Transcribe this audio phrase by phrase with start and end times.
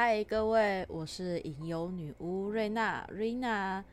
[0.00, 3.84] 嗨，各位，我是吟游女巫瑞娜，瑞娜。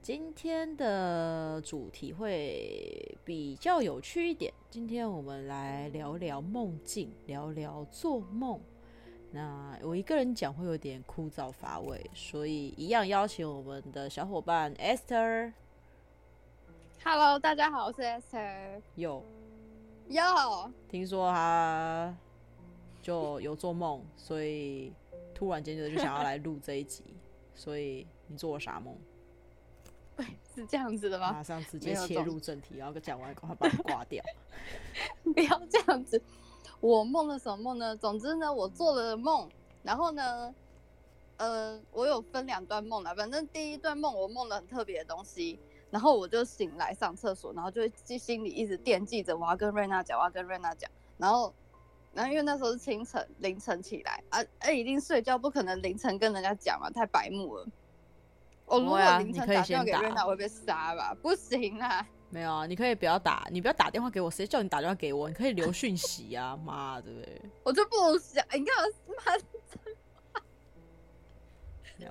[0.00, 4.50] 今天的主题会比较有趣一点。
[4.70, 8.58] 今天我们来聊聊梦境，聊聊做梦。
[9.32, 15.52] 那我一个人讲会有点枯燥乏味，所以一样邀请我们的小伙伴 Esther。
[17.04, 18.80] Hello，大家好，我是 Esther。
[18.94, 19.22] 有
[20.08, 22.16] 有，听说他
[23.02, 24.94] 就有做梦，所以
[25.40, 27.02] 突然间就就想要来录这一集。
[27.56, 28.94] 所以你做了啥梦？
[30.54, 31.32] 是这样子的吗？
[31.32, 34.22] 马上直接切入正题，然后讲完，赶快把它挂掉。
[35.34, 36.22] 不要这样子。
[36.80, 37.96] 我梦了什么梦呢？
[37.96, 39.48] 总之呢，我做了梦，
[39.82, 40.54] 然后呢，
[41.38, 43.14] 呃，我有分两段梦啦。
[43.14, 45.58] 反正第一段梦，我梦了很特别的东西，
[45.90, 50.90] 然后我就醒来上厕所，然后就心里一直惦记着我要跟瑞娜讲，我要跟瑞娜讲。
[51.16, 51.54] 然后，
[52.12, 57.66] 然后因为那时候是清晨凌晨起来，啊，哎，一定睡觉，不可能凌晨跟人家讲嘛，太白目了。
[58.66, 61.14] 我如果凌晨打电话给瑞娜，我会被杀吧？
[61.22, 62.06] 不行啊！
[62.28, 65.28] 没有啊，你可以不要打，你不要打电话给我，谁叫你打电话给我？
[65.28, 66.56] 你可以留讯息啊！
[66.56, 67.10] 妈的，
[67.64, 69.44] 我就不想，你看我妈的。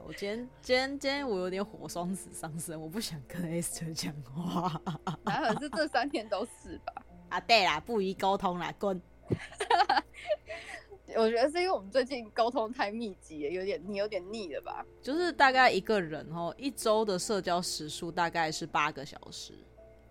[0.05, 4.81] 我今天今天今天我有点火双子上身，我不想跟 Esther 讲话。
[5.25, 6.93] 还好是这三天都是吧？
[7.29, 9.01] 啊，对啦，不宜沟通啦，滚。
[11.15, 14.85] 我觉得是因为我们最近沟通太密集了，有点你有点腻了吧？
[15.01, 19.53] 就是大概一个人哦，一周的社交时数大概是八个小时，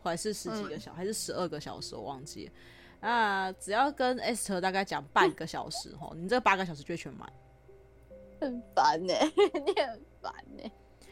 [0.02, 2.52] 还是十几个小还是十二个小时，我忘记了。
[3.00, 7.32] 那只要跟 Esther 大概讲半个小时哦，你这八个小时就全满。
[8.40, 9.14] 很烦呢，
[9.66, 10.70] 你很烦呢。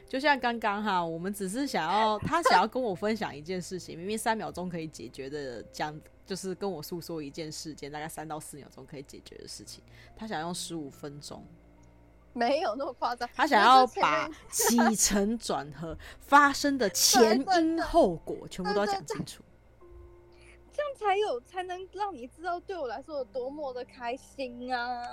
[0.09, 9.83] 就像刚刚哈，我们只是想要他想要跟我分享一件事情，明明三秒钟可以解决的，讲就是跟我诉说一件事件，大概三到四秒钟可以解决的事情，
[10.17, 11.43] 他想用十五分钟，
[12.35, 13.29] 没有那么夸张。
[13.35, 19.43] 他想要把起 承转合发生的前因后果全部都要讲清楚，
[20.75, 25.07] 这样才有才能让你知道对我来说有多么的开心啊！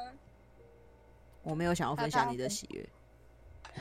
[1.44, 2.90] 我没有想要分享你的喜悦。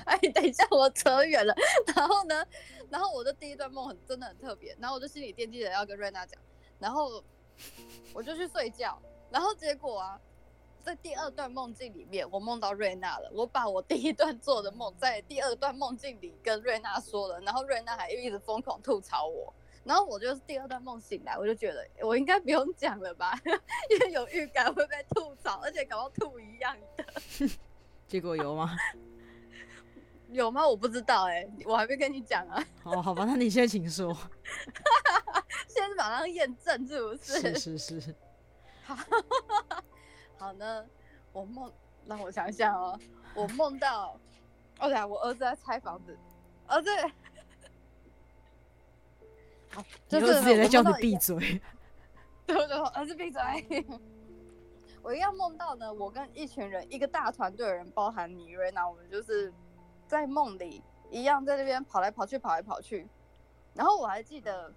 [0.05, 1.55] 哎，等一下，我扯远了。
[1.95, 2.47] 然后呢，
[2.91, 6.41] 然后我的第一段梦很真的很特别，然后我就心里惦记着要跟瑞娜讲，
[6.83, 7.23] 然后
[8.13, 9.01] 我就去睡觉，
[9.31, 10.21] 然后结果啊，
[10.83, 13.31] 在第二段梦境里面，我梦到瑞娜了。
[13.33, 19.55] 我把我第一段做的梦在第二段梦境里跟瑞娜说了，然后瑞娜还一直疯狂吐槽我，
[19.85, 23.39] 然后我就是第二段梦醒来，我就觉得我应该不用讲了吧，
[23.89, 27.05] 因为有预感会被吐槽，而且搞到吐一样的。
[28.09, 28.77] 结果有吗？
[30.31, 30.67] 有吗？
[30.67, 32.65] 我不知道哎、欸，我还没跟你讲啊。
[32.85, 34.17] 哦，好吧，那你先请说。
[35.73, 37.55] 现在马上验证是不是？
[37.59, 38.15] 是是是。
[38.85, 38.97] 好，
[40.37, 40.87] 好呢。
[41.33, 41.73] 我梦，
[42.07, 42.99] 让我想想哦。
[43.35, 44.19] 我梦到，
[44.79, 46.19] 哦对，我儿子在拆房子。
[46.67, 46.91] 儿子，
[49.71, 51.61] 好，就是也在叫你闭嘴。
[52.47, 53.41] 对 对对，儿子闭嘴。
[55.03, 59.53] 我一样梦到呢，我跟一群人，一个大团队的人，包含你瑞娜，我们就是。
[60.05, 63.09] 在梦里一样，在那边跑来跑去，跑来跑去。
[63.73, 64.71] 然后我还记得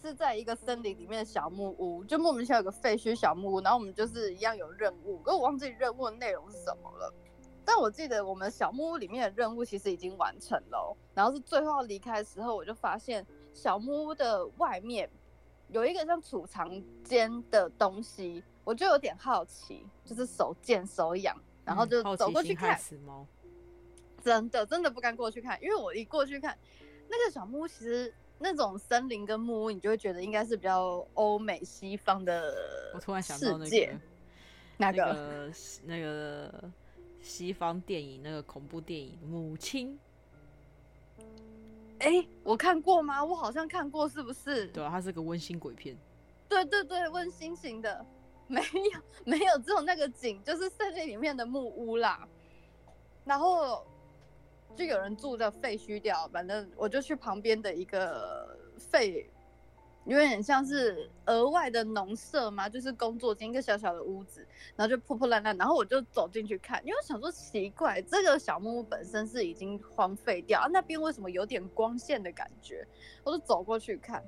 [0.00, 3.60] 是在一个森林里面的小木屋，就莫名其妙有个废墟小木屋。
[3.60, 7.12] 然后我们就是一样有任务，可我忘记任务的内容是什么了。
[7.64, 10.96] 但我记得我们小木屋里面的任务其实已经完成了。
[11.14, 15.10] 然后是最后要离开的时候，我就发现小木屋的外面
[15.68, 22.80] 有一个像储藏间的东西，我就有点好奇，就是手贱手痒，然后就走过去看。
[24.24, 26.56] 真的真的不敢过去看，因为我一过去看
[27.08, 32.54] 那个小木屋，其实那种森林跟木屋，你就会觉得应该是比较欧美西方的。
[32.94, 34.00] 我突然想到那个，
[34.76, 35.52] 那个、
[35.84, 36.70] 那个、
[37.20, 39.98] 西方电影，那个恐怖电影《母亲》。
[41.98, 43.24] 哎、欸，我看过吗？
[43.24, 44.68] 我好像看过，是不是？
[44.68, 45.96] 对啊，它是个温馨鬼片。
[46.48, 48.06] 对对对，温馨型的，
[48.46, 52.26] 没有没有，只有那个景，就是森林里面的木屋啦，
[53.24, 53.84] 然后。
[54.78, 59.28] 就有人住在废墟掉，反正我就去旁边的一个废，
[60.04, 64.46] 有点像是额外的农舍嘛，就是工作间一个小小的屋子，
[64.76, 72.86] 然后就破破烂烂，然后我就走进去看，因为我想说奇怪，这个小木屋本身是已经荒废掉，啊、那边为什么有点光线的感觉？
[73.24, 74.22] 我就走过去看，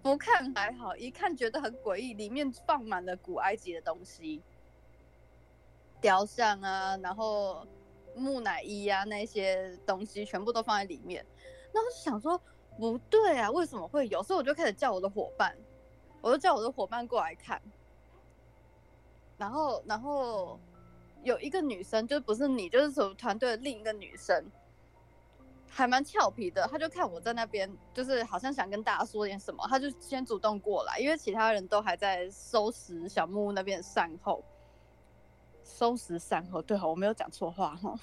[0.00, 4.40] 不看还好，一看觉得很诡异，里面放满了古埃及的东西，
[6.00, 7.66] 雕像啊，然后。
[8.16, 11.24] 木乃伊啊，那些东西全部都放在里面。
[11.72, 12.40] 然后就想说，
[12.78, 14.22] 不对啊，为什么会有？
[14.22, 15.56] 所以我就开始叫我的伙伴，
[16.20, 17.60] 我就叫我的伙伴过来看。
[19.36, 20.58] 然后，然后
[21.24, 24.44] 有一个女生，就不是你，就是什么团队的另一个女生，
[25.68, 26.68] 还蛮俏皮的。
[26.70, 34.44] 她就看我在那边，就是好像想跟大家说点什么，她就先主动过来，因为其他人都还在收拾小木屋那边的善后。
[35.64, 37.98] 收拾善后，对，我没有讲错话哈。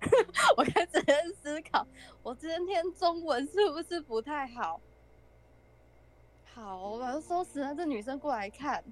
[0.56, 1.84] 我开始在思考，
[2.22, 4.80] 我今天中文是不是不太好？
[6.54, 7.74] 好，我收拾了。
[7.74, 8.84] 这女生过来看。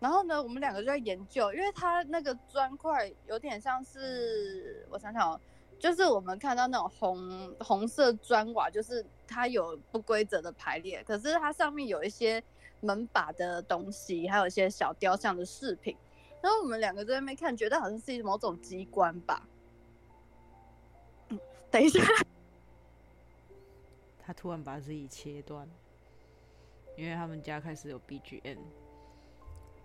[0.00, 5.40] 然后呢，我们两个就在研究，因为它那个砖块有点像是，我想想哦，
[5.78, 12.40] 就是我们看到那种红红色砖瓦，就是它有不规则的排列，可是它上面有一些
[12.80, 15.96] 门把的东西，还有一些小雕像的饰品。
[16.42, 19.48] 然后我们两个在那边看，觉得好像是某种机关吧。
[21.28, 21.38] 嗯，
[21.70, 22.00] 等一下，
[24.18, 25.68] 他突然把自己切断，
[26.96, 28.58] 因为他们家开始有 BGM。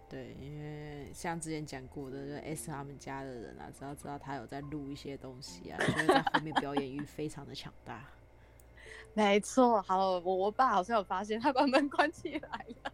[0.09, 8.07] 对，因为像之前讲过的，就 S 他们家的人啊，只要知道他有在录一些东西啊，所以在后面表演欲非常的强大。
[9.15, 12.93] 没错，好，我我爸好像有发现，他把门关起来了。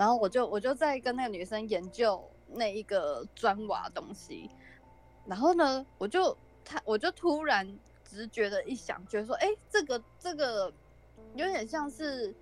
[0.00, 4.50] 好，然后我就我就在跟那个女生研究那一个砖瓦东西，
[5.26, 10.72] 然后呢，我就他我就突然直觉的一想，觉得说，哎，这个这个
[11.34, 12.34] 有点像是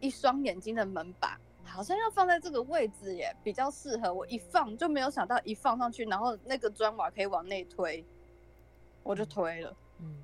[0.00, 1.38] 一双眼睛的门把。
[1.66, 4.12] 好像要放在这个位置耶，比较适合。
[4.12, 8.04] 我一放就没有想到，一放上去，然后那个砖瓦可以往内推，
[9.02, 9.74] 我就推了。
[9.98, 10.22] 嗯，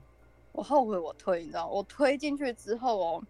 [0.53, 3.25] 我后悔我推，你知道，我推进去之后哦，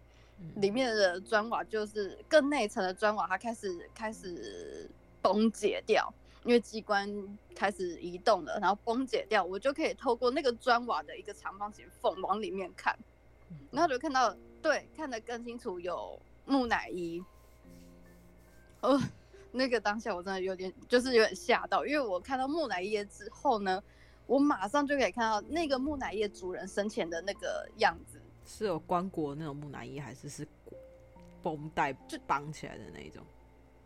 [0.55, 4.89] 里面的砖瓦就是更内层的砖瓦，它开始开始
[5.21, 7.09] 崩解掉，因为机关
[7.55, 12.97] 开始移动了，然后崩解掉，我就可以透过那个砖瓦的一个长方形缝往里面看，
[13.71, 17.23] 然后就看到，对，看得更清楚，有木乃伊。
[18.81, 18.99] 哦，
[19.51, 23.83] 那个当下我真的有点，就是有点吓到，因为我看到木乃伊之后呢，
[24.25, 28.20] 我马上就可以看到那个木乃伊主人生前的那个样子，
[28.57, 30.47] 是有棺椁那种木乃伊，还是是
[31.41, 33.23] 绷带就绑起来的那一种？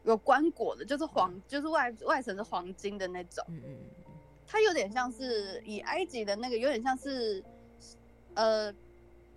[0.04, 3.44] 有棺椁的，就是黄，嗯、就是外外层是黄金的那种。
[3.50, 3.78] 嗯嗯，
[4.48, 7.44] 它有点像是以埃及的那个，有点像是，
[8.34, 8.74] 呃。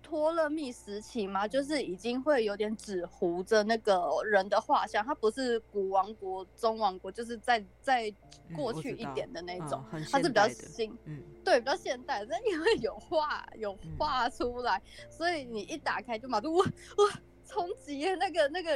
[0.09, 8.11] 托勒密时期嘛，就是已经会有点纸糊着那个人的画像，它不是古王国、中王国，就是在在
[8.55, 12.25] 过去一点的那种，嗯、它是比较新，嗯，对，比较现代。
[12.25, 18.75] 但因为有画有画出来，嗯、所以你一打开就马上哇哇冲击那个那个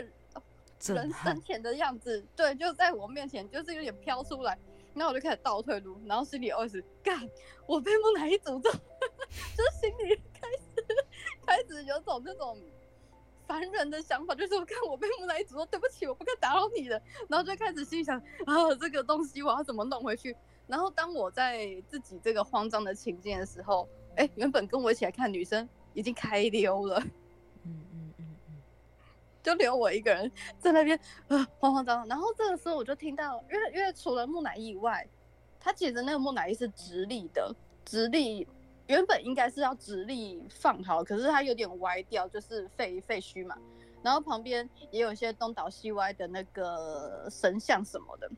[0.86, 4.56] 人生前的样子，对，就在我面前，就是有点飘出来，
[4.94, 7.28] 然后我就开始倒退路，然后心里二十干，
[7.66, 8.70] 我被木乃伊诅咒，
[9.58, 10.22] 就是心里。
[11.54, 12.58] 开始有种那种
[13.48, 18.18] 烦人的想法，就是我看我被木乃伊说对不起，我不该打扰你的，然后就开始心想
[18.48, 20.36] 啊，这个东西我要怎么弄回去？
[20.66, 27.00] 然后当我在自己这个慌张的情境的时候，哎，原本跟我一起来看女生已经开溜了，
[27.66, 28.56] 嗯嗯嗯嗯，
[29.44, 32.08] 就留我一个人在那边啊慌慌张张。
[32.08, 35.08] 然后这个时候我就听到，因为因为除了木乃伊以外，
[35.60, 37.54] 它其实那个木乃伊是直立的，
[37.86, 38.48] 直立。
[38.88, 43.58] 原本应该是要直立放好，可是它有点歪掉，就是废废墟嘛。
[44.02, 48.30] 然后旁边也有一些东倒西歪的那个神像什么的。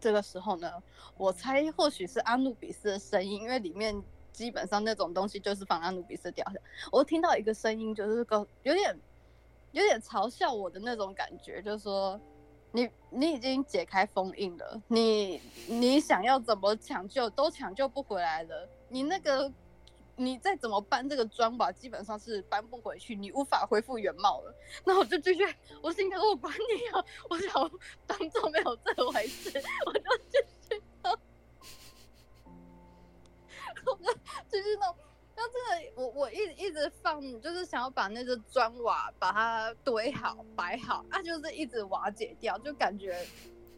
[0.00, 0.72] 这个时候呢，
[1.16, 4.00] 我猜或许是阿努比斯的声音，因为里面
[4.32, 6.54] 基本上那种东西就是放阿努比斯雕像。
[6.90, 8.98] 我听到一个声音，就是个有点
[9.72, 12.18] 有点嘲笑我的那种感觉，就是说
[12.70, 18.68] 你你已经解开封印了，你你想要怎么抢救都抢救不回来了。
[18.88, 19.50] 你那个，
[20.16, 24.54] 你再怎么搬这个砖吧，基本上是搬不回去，你无法恢复原貌了。
[24.84, 25.42] 那我就继续，
[25.82, 27.70] 我心想我管你啊，我想
[28.06, 29.50] 当做没有这回事，
[29.86, 31.12] 我就继续弄，
[33.86, 34.12] 我就
[34.50, 34.94] 继续弄。
[35.38, 43.24] 那真的，我我一直一直放，就是想要把那个砖瓦把它堆好摆好，它就是一直瓦解掉，就感觉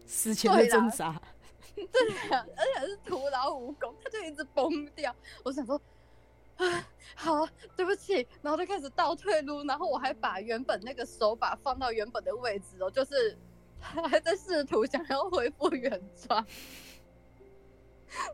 [0.07, 1.21] 死前的挣扎。
[1.75, 5.15] 对呀，而且是徒劳无功，它就一直崩掉。
[5.45, 5.79] 我想说，
[6.57, 13.37] 啊，好，对不起，然后就开始倒退路，然后我还把原本那个手把放到原本的位置哦，就是
[13.79, 16.45] 还在试图想要恢复原状。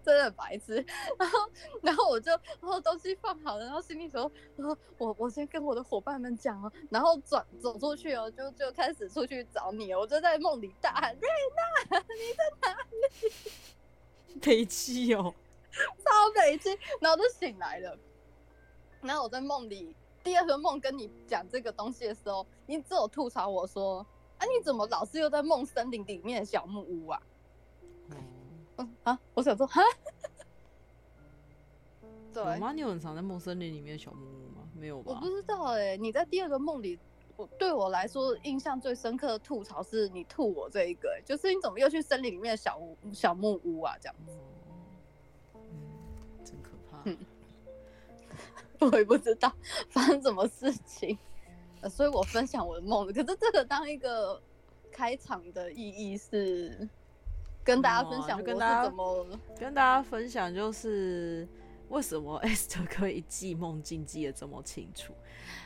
[0.05, 0.85] 真的白痴，
[1.19, 1.39] 然后，
[1.83, 11.29] 然后我就，然后东西放好了，然后心里说，然后我我先跟我的伙伴们讲哦，然后转走出去哦，就就开始出去找你，我就在梦里大喊瑞
[11.91, 14.41] 娜，你在哪里？
[14.41, 15.35] 北七哦，
[15.73, 17.99] 超北气，然后就醒来了，
[19.01, 24.07] 然后我在梦里第二个梦跟你讲这个东西的时候，你只有吐槽我说
[24.39, 27.21] 啊，你怎么老是又在梦森林里面的小木屋啊？
[29.05, 29.81] 啊，我想说哈，
[32.33, 32.73] 对有吗？
[32.73, 34.69] 你有很常在梦森林里面的小木屋吗？
[34.75, 35.13] 没有吧？
[35.13, 36.99] 我不知道哎、欸，你在第二个梦里，
[37.37, 43.97] 我对我来说印象最深刻的吐槽是你吐我这一个、欸，就是你怎么又去森林里面的小屋小木屋啊？
[44.01, 44.33] 这样子，
[45.55, 45.61] 嗯，
[46.45, 47.01] 真可怕。
[47.05, 47.17] 嗯
[48.79, 49.51] 我也不知道
[49.89, 51.17] 发生什么事情，
[51.81, 53.07] 呃，所以我分享我的梦。
[53.07, 54.39] 可是这个当一个
[54.93, 56.87] 开场的意义是
[57.67, 61.47] 跟大家分享我是怎么、嗯、跟大家分享，就是
[61.89, 65.13] 为什么 Esther 可以记梦境记得这么清楚？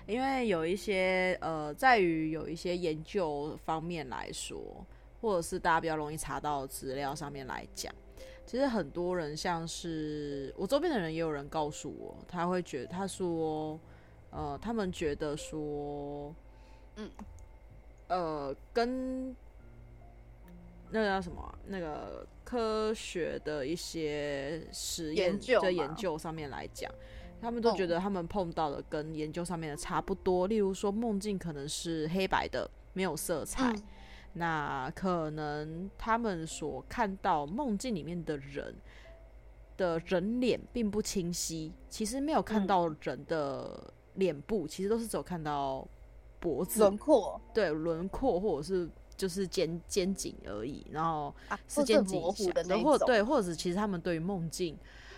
[0.07, 4.59] 因为有一些呃，在于有一些研究方面来说，
[5.21, 7.95] 或者是大家比较容易查到的资料上面来讲。
[8.47, 13.79] 其实很多人，像是我周边的人，也有人告诉我，他会觉得，他说，
[14.31, 16.35] 呃，他们觉得说，
[16.97, 17.09] 嗯，
[18.09, 19.37] 呃，跟
[20.91, 26.91] 那个叫什么、啊，那个科学的一些实验的研究上面来讲，
[27.41, 30.47] 他们都觉得他们碰到的跟研究上面的差不多。
[30.47, 33.73] 例如说，梦境可能是黑白的，没有色彩。
[33.73, 33.83] 嗯
[34.33, 38.73] 那可能他们所看到梦境里面的人
[39.77, 45.85] 的人脸并不清晰，其实没有看到人的脸部，嗯、其实都是只有看到
[46.39, 48.89] 脖子轮廓，对轮廓或者是
[49.21, 51.35] 就是肩肩颈而已，然后
[51.69, 54.75] 是肩颈模糊的那种，或对，或者是其实他们对于梦境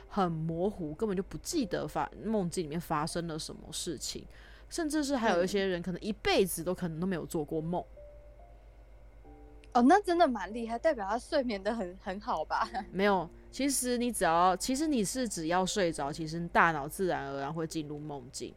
[0.09, 4.27] 很模糊，根本就不记得发梦境里面发生了什么事情，
[4.69, 7.81] 甚至是还有一些人可能一辈子都可能都没有做过梦。
[9.73, 12.69] 哦，那真的蛮厉害，代表他睡眠的很很好吧？
[12.91, 18.53] 没有，其实你只要，其实你是只要睡着，其实大脑自然而然会进入梦境。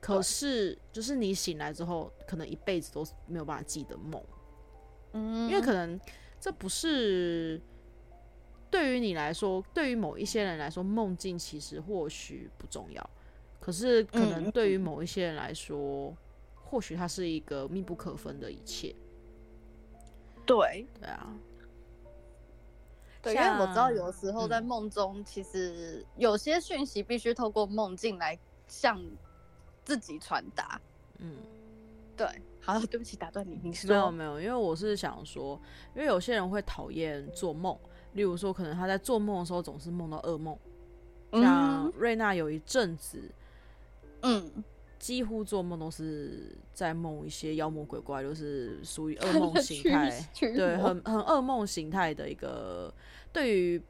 [0.00, 4.20] 可是，就是你醒来之后，可能一辈子都没有办法记得梦。
[5.12, 6.00] 嗯，因为可能
[6.40, 7.60] 这不是
[8.70, 13.10] 对于你来说，对于某一些人来说，梦境其实或许不重要。
[13.60, 16.16] 可是，可能对于某一些人来说，嗯、
[16.56, 18.94] 或许它是一个密不可分的一切。
[20.44, 21.32] 对对啊，
[23.22, 29.00] 对，因为我知道有时候在梦中，嗯、其实有些讯息必须透过梦境来向
[29.84, 30.80] 自己传达。
[31.18, 31.36] 嗯，
[32.16, 32.26] 对。
[32.62, 33.86] 好，对不起，打断你，你是。
[33.88, 35.60] 没有没有，因为我是想说，
[35.94, 37.78] 因为有些人会讨厌做梦，
[38.14, 40.56] 例如说，可能他在做梦的时候总是梦到噩梦。
[41.32, 43.30] 像瑞娜有一阵子，
[44.22, 44.64] 嗯。
[44.98, 52.94] 几乎做梦都是在梦一些妖魔鬼怪，就是属于噩 梦形态，对，很很噩梦形态的一个。
[53.32, 53.82] 对于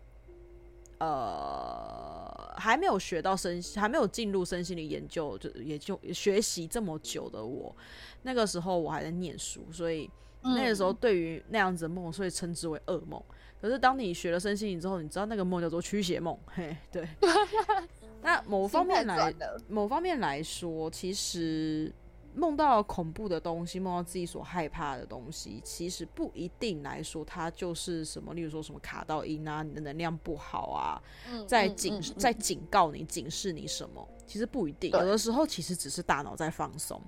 [1.00, 7.75] 呃还没有学到身，还没有进入身心灵研究，就也就学习这么久的我，
[8.23, 10.11] 那个时候我还在念书，所以
[10.42, 13.23] 那个时候对于那样子的梦，所以称之为噩梦。
[13.61, 17.06] 可是当你学了身心灵之后，你知道那个梦叫做驱邪梦， 嘿，对。
[18.23, 19.35] 那某方面来，
[19.68, 21.92] 某方面来说，其实
[22.35, 28.33] 梦到恐怖的东西，梦到自己所害怕的东西，其实不一定来说它就是什么。
[28.35, 31.03] 例如说什么卡到音啊，你的能量不好啊，
[31.47, 34.09] 在警在警告你、警示你什么？
[34.27, 37.01] 其实不一定，有的时候其实只是大脑在放松。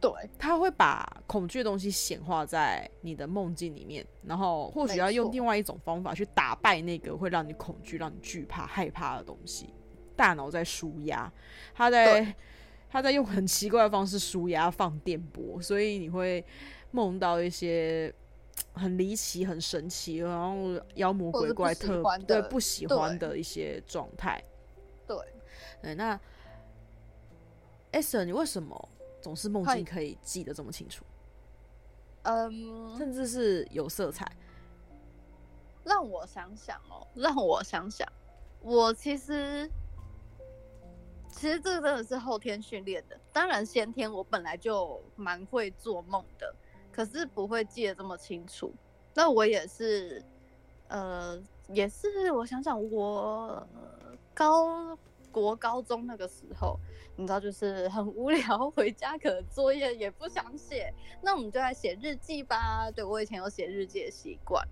[0.00, 9.74] 对，他会把恐惧的东西显化在你的梦境里面，然后或许要用另外一种方法去打败那个会让你恐惧、让你惧怕、害怕的东西。
[10.14, 11.32] 大脑在舒压，
[11.74, 12.34] 他在
[12.90, 16.44] 他在用很奇怪的方式舒压放电波，所以你会
[16.90, 18.12] 梦到一些
[18.72, 24.42] 很离奇、很神奇，然后妖魔鬼怪特对不喜欢的一些状态。
[25.06, 25.16] 对，
[25.82, 26.18] 对，那
[27.92, 28.88] Esther，你为什么
[29.20, 31.04] 总是梦境可以记得这么清楚？
[32.22, 34.30] 嗯，甚至是有色彩。
[35.84, 38.06] 让我想想哦，让我想想，
[38.60, 39.70] 我其实。
[41.38, 46.52] 其实这个真的是后天训练的，当然先天我本来就蛮会做梦的，
[46.90, 48.74] 可是不会记得这么清楚。
[49.14, 50.20] 那我也是，
[50.88, 53.64] 呃，也是我想想，我
[54.34, 54.98] 高
[55.30, 56.76] 国高中那个时候，
[57.14, 60.92] 你知道，就是很无聊， 回家可能作业也不想写，
[61.22, 62.90] 那我们就来写日记吧。
[62.90, 64.66] 对，我以前有写日记的习惯。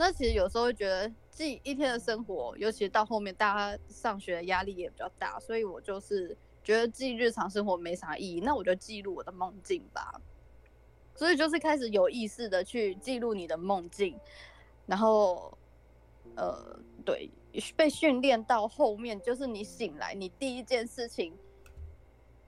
[0.00, 10.18] 那其实有时候会觉得记一天的生活，尤其到后面大家上学的压力也比较大，所以我就是觉得记日常生活没啥意义，那我就记录我的梦境吧。
[11.14, 14.18] 所以就是开始有意识的去记录你的梦境，
[14.86, 15.52] 然后
[16.34, 17.28] 呃，对，
[17.76, 21.36] 被训练到后面就是你醒来，你第一件事情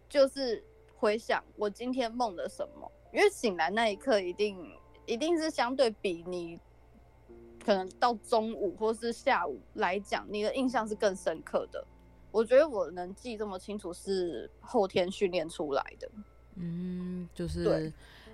[0.09, 0.64] 就是
[0.97, 2.90] 回想我今天梦了什么。
[3.12, 6.59] 因为醒来那一刻一定一定是相对比你
[7.64, 11.85] 可能到中午或是下午来讲，你的印象是更深刻的。
[12.31, 16.11] 我觉得我能记这么清楚是后天训练出来的。
[16.57, 17.92] 嗯，就是，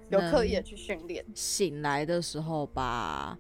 [0.08, 1.24] 有刻意的去训练。
[1.34, 3.38] 醒来的时候把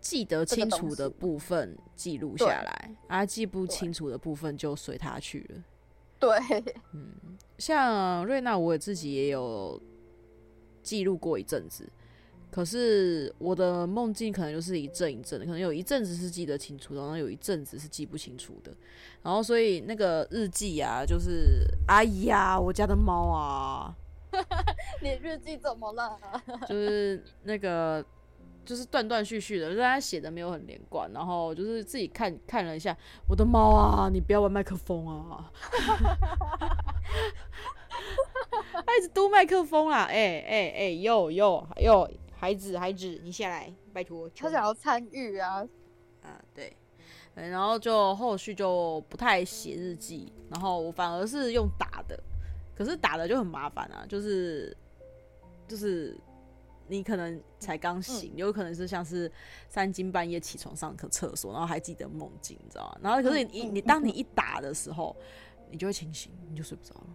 [0.00, 5.64] 记得清楚的部分记录下来，而、啊、记不清楚的部分就随他去了。
[6.20, 6.38] 对，
[6.92, 7.10] 嗯，
[7.58, 9.80] 像瑞娜，我自己也有
[10.82, 11.88] 记录过一阵子。
[12.50, 18.72] 可是我的梦境可能就是一阵一阵的，可能有一阵子是记得清楚的，然后有一阵子是记不清楚的。
[19.22, 23.94] 然后所以那个日记啊，就是哎呀，我家的猫啊，
[25.02, 26.16] 你日记怎么了？
[26.68, 28.04] 就是那个
[28.64, 31.10] 就是断断续续的，就是他写的没有很连贯。
[31.12, 32.96] 然后就是自己看看了一下，
[33.28, 35.52] 我的猫啊，你不要玩麦克风啊！
[38.86, 40.04] 他一直嘟麦克风啊！
[40.04, 42.08] 哎哎哎，哟哟哟！
[42.38, 44.30] 孩子，孩子，你下来，拜托。
[44.30, 45.66] 他想要参与啊，
[46.22, 46.72] 啊，对，
[47.34, 52.18] 然后就后续就不太写日记，然后我反而是用打的，
[52.76, 54.74] 可是打的就很麻烦啊，就是
[55.66, 56.16] 就是
[56.86, 59.30] 你可能才刚醒，嗯，有可能是像是
[59.68, 62.98] 三更半夜起床上个厕所，然后还记得梦境，你知道吗？
[63.02, 65.16] 然后可是你，嗯，你当你一打的时候，
[65.72, 67.06] 你就会清醒，你就睡不着了。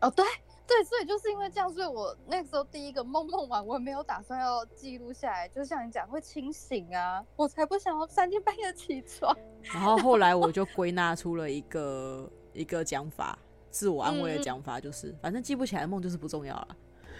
[0.00, 0.24] 哦，对。
[0.68, 9.32] 对，所以就是因为这样，所以我那个时候第一个梦梦完，我也没有打算要记录下来，就像你讲会清醒啊，我才不想要三更半夜起床。
[9.62, 13.38] 然后后来我就归纳出了一个一个讲法，
[13.70, 16.76] 自我安慰的讲法，就是、嗯、反正记不起来的梦就是不重要了。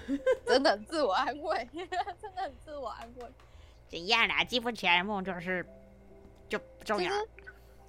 [0.45, 1.69] 真的自我安慰，
[2.21, 3.27] 真的很自我安慰。
[3.89, 4.43] 怎样啦？
[4.43, 5.65] 记不起来的梦就是
[6.49, 7.13] 就不重要。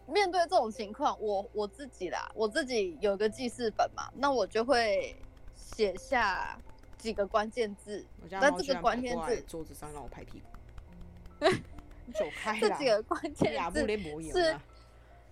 [0.07, 5.15] 面对这种情况，我我自己啦，我自己有个记事本嘛，那我就会。
[5.59, 6.57] 写下
[6.97, 11.45] 几个关键字，在这个关键字桌子上让我拍屁股。
[12.13, 13.85] 走开这几个关键字
[14.31, 14.59] 是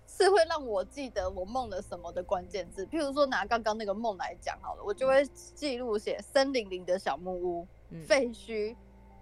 [0.06, 2.84] 是会让我记得我梦了什么的关键字。
[2.86, 8.76] 譬如说拿刚刚那个梦来讲好了，我就会记录写森林里的小木屋、嗯、废墟、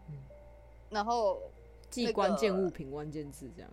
[0.09, 0.17] 嗯，
[0.91, 1.51] 然后、那个、
[1.91, 3.71] 记关键物品关键字这样。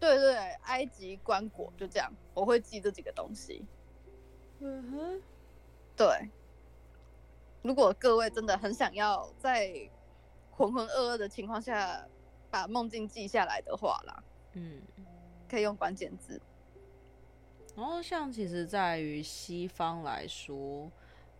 [0.00, 3.64] 对对，埃及棺椁就这样，我会记这几个东西。
[4.60, 5.22] 嗯哼，
[5.96, 6.30] 对。
[7.62, 9.90] 如果各位真的很想要在
[10.50, 12.06] 浑浑噩噩的情况下
[12.50, 14.80] 把梦境记下来的话啦，嗯，
[15.48, 16.40] 可以用关键字。
[17.76, 20.90] 然后像其实在于西方来说，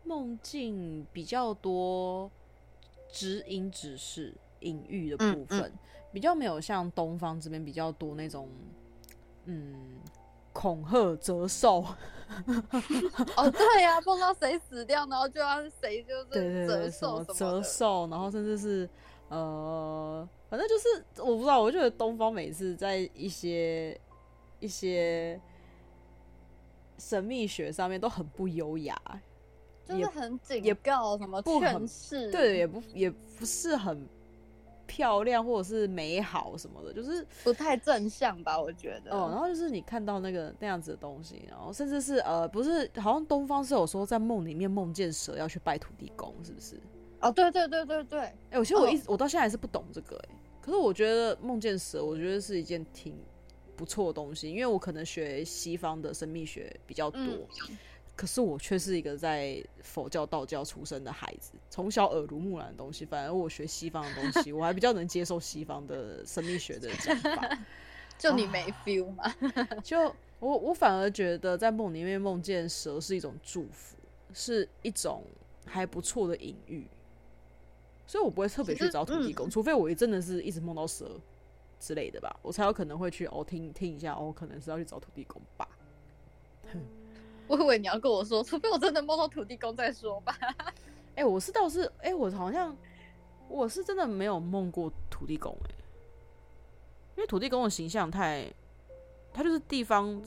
[0.04, 2.30] 梦境比较多
[3.08, 5.78] 指引、指示、隐喻的部分，嗯嗯，
[6.12, 8.48] 比较没有像东方这边比较多那种，
[9.44, 9.98] 嗯。
[10.50, 11.84] 恐吓、折寿，
[13.36, 18.88] 哦，对呀、啊，碰到谁死掉，然后就要谁就是折寿什么折寿，然后甚至是
[19.28, 23.96] 呃，反正就是我不知道，我觉得东方每次在一些
[24.58, 25.40] 一些
[26.98, 29.00] 神秘学上面都很不优雅，
[29.84, 34.04] 就是很警告什么劝世，对，也不也不是很。
[34.88, 39.12] 漂亮或者是美好什么的，就是不太正向吧，我觉得。
[39.12, 46.80] 哦，然后就是你看到那个那样子的东西，然后甚至是呃，不是，好像东方是有说在梦里面梦见蛇要去拜土地公，是不是？
[47.20, 48.18] 哦，对对对对对。
[48.20, 53.14] 哎、欸，我其实我一直、哦、我到现在还是不懂这个哎、欸，可是我觉得梦见蛇，我觉得是一件挺
[53.76, 57.20] 不错的东西，因为我可能学西方的神秘学比较多。
[57.20, 57.78] 嗯
[58.18, 63.04] 可是我却是一个在佛教、道教出生的孩子，从小耳濡目染的东西。
[63.04, 67.58] 反而我学西方的东西， 我还比较能接受西方的神秘学的讲法。
[68.18, 69.22] 就你没 feel 吗？
[69.22, 73.96] 啊、 就我，我反而觉得在梦里面梦见蛇是一种祝福，
[74.34, 75.22] 是一种
[75.64, 76.88] 还不错的隐喻。
[78.04, 81.20] 所以我不会特别去找土地公，嗯、除非我真的是一直梦到蛇
[81.78, 85.68] 之类的吧，我才有可能会去哦听听一下哦，可能是要去找土地公吧。
[87.48, 87.56] 哼。
[87.58, 90.36] 我以为你要跟我说，除非我真的梦到土地公再说吧。
[91.16, 92.76] 哎、欸，我是倒是，哎、欸，我好像
[93.48, 95.74] 我是真的没有梦过土地公哎、欸，
[97.16, 98.46] 因为土地公的形象太，
[99.32, 100.22] 他就是地方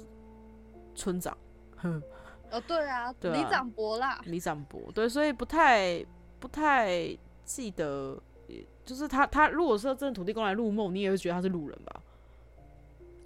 [0.94, 1.38] 村长。
[1.78, 2.02] 哼，
[2.52, 6.06] 哦，对啊，对啊，里长伯啦，李长伯，对，所以不太
[6.40, 8.22] 不太记得，
[8.84, 12.02] 就是他他如果说真的土地公来入梦，你也会觉得他是路人吧？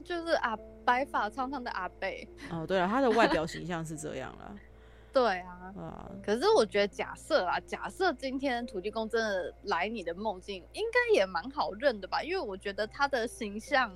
[0.04, 0.56] 就是啊。
[0.86, 4.56] 白发苍苍的阿贝哦，对了，他的外表形象是这样了。
[5.12, 12.22] 对啊，啊，可是我觉得假设啊，假设今天土地公真的来你的梦境，应该也蛮好认的吧？
[12.22, 13.94] 因为我觉得他的形象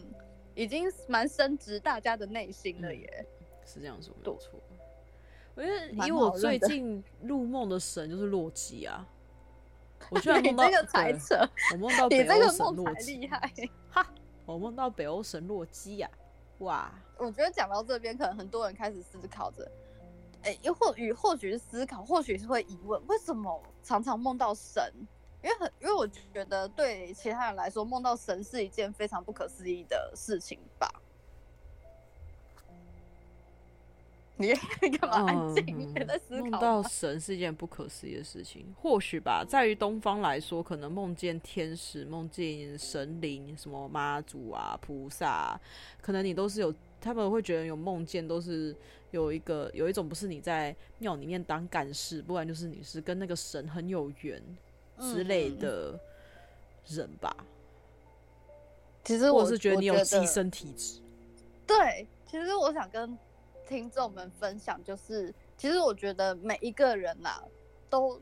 [0.56, 3.26] 已经蛮深植大家的内心了耶。
[3.42, 4.62] 嗯、是这样说没错。
[5.56, 9.06] 我觉得以我最近入梦的神就是洛基啊。
[10.10, 11.36] 我居然梦到你这个才扯，
[11.74, 13.52] 我梦到北欧神洛基，厉害
[13.90, 14.14] 哈！
[14.46, 16.10] 我梦到北欧神洛基呀，
[16.60, 16.92] 哇！
[17.18, 19.70] 我觉得讲到这边，可能很多人开始思考着，
[20.44, 24.94] 哎、欸，又或与或许是思考，或许是会疑问，为什么常常梦到神？
[25.42, 30.90] 因为很，因为我觉得对其他人来说，梦到神是一件非常不可思议的事情吧。
[34.40, 34.54] 你
[34.98, 35.78] 干嘛安静？
[35.78, 36.46] 你在思考。
[36.46, 45.62] 梦 到神是一件不可思议的事情，或许吧，在于东方来说，可能梦见天使、梦见神灵，什么妈祖啊、菩萨啊，
[46.02, 48.74] 可能你都是有，他们会觉得有梦见都是
[49.12, 54.42] 有一个有一种不是你在庙里面当干事，不然就是你是跟那个神很有缘
[55.00, 56.00] 之类的
[56.88, 57.36] 人吧。
[57.40, 57.46] 嗯、
[59.04, 61.02] 其实我是觉得你有寄生体质。
[61.68, 63.18] 对，其实我想跟。
[63.70, 67.44] 听众们分享，就是其实我觉得每一个人呐、啊，
[67.88, 68.20] 都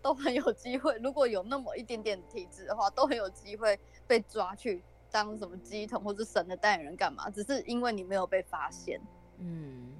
[0.00, 7.28] 都很有机会，如果有那么一点点体质的话，都很有机会被抓去当什么鸡桶或者神的代言人干嘛？
[7.28, 8.98] 只是因为你没有被发现，
[9.36, 9.92] 嗯，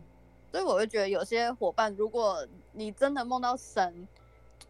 [0.51, 4.09] 所以我会觉得有些伙伴，如果你真的梦到神，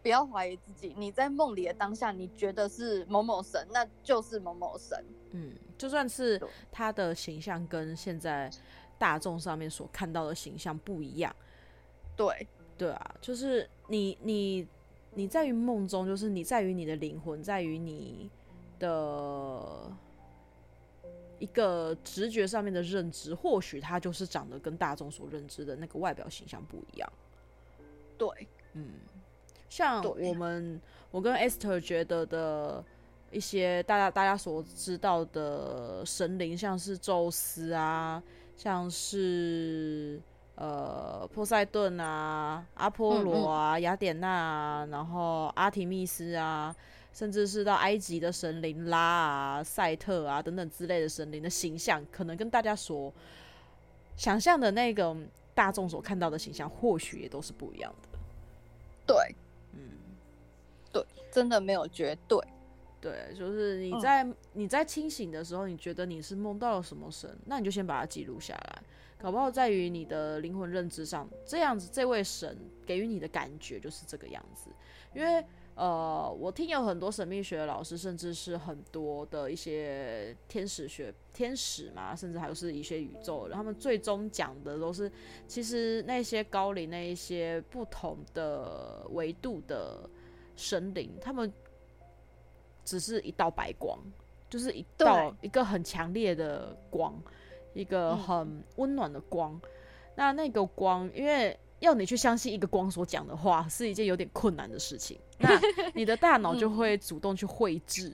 [0.03, 8.51] 不要怀疑自己，你在梦里的当下，你觉得是某某神，那就是某某神，嗯，就算是他的形象跟现在。
[8.99, 11.35] 大众上面所看到的形象不一样，
[12.17, 14.67] 对对啊，就是你你
[15.15, 18.29] 你在于梦中，就是你在于你的灵魂，在于你
[18.79, 19.91] 的
[21.39, 27.13] 一个直觉上面的认知，或许他就是长得跟大众所认知的那个外表形象不一样。
[28.17, 28.29] 对，
[28.73, 28.95] 嗯，
[29.69, 30.81] 像我们
[31.13, 32.85] 我跟 Esther 觉得的
[33.31, 38.21] 一些大家大家所知道的神灵，像是宙斯啊。
[38.59, 40.21] 像是
[40.57, 46.75] 呃，波塞顿啊、阿波罗啊、嗯嗯、雅典娜啊，然后阿提密斯啊，
[47.13, 53.15] 甚至是到埃及的神灵拉啊、赛特啊等等之类的神灵的形象，可能跟大家所
[54.17, 55.17] 想象的那个
[55.55, 58.19] 大众所看到的形象，或许也都是不一样的。
[59.07, 59.35] 对，
[59.75, 59.81] 嗯，
[60.93, 62.37] 对，真的没有绝对。
[63.01, 68.83] 对，就是你在、嗯、你在清醒的时候，你觉得你是梦到了什么神，那你就先把它记录下来。
[69.21, 72.57] 搞不好在于你的灵魂认知上，这样子这位神
[72.87, 74.71] 给予你的感觉就是这个样子。
[75.15, 85.11] 因为呃，我听有很多神秘学的老师，甚至是很多的一些天使学天使嘛，甚至还有是一些宇宙，他们最终讲的都是，
[85.47, 90.09] 其实那些高龄那一些不同的维度的
[90.57, 91.53] 神灵，他们。
[92.89, 93.99] 只是一道白光，
[94.49, 97.15] 就是一道一个很强烈的光，
[97.75, 99.53] 一个很温暖的光。
[99.53, 99.71] 嗯。
[100.15, 105.21] 那那个光，因为要你去相信一个光所讲的话，是一件有点困难的事情。
[105.39, 105.61] 那
[105.95, 108.13] 你的大脑就会主动去绘制，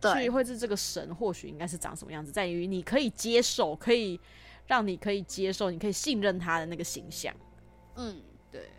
[0.00, 4.18] 去绘制这个神或许应该是长什么样子，在于你可以接受，可以
[4.66, 7.34] 让你可以接受，你可以信任他的那个形象。
[7.96, 8.70] 嗯，对，